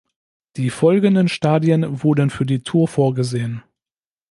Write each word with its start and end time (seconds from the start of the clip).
Die 0.57 0.71
folgenden 0.71 1.27
Stadien 1.27 2.01
wurden 2.01 2.31
für 2.31 2.47
die 2.47 2.63
Tour 2.63 2.87
vorgesehen. 2.87 3.61